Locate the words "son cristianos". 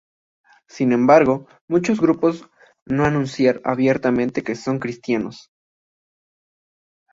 4.55-5.51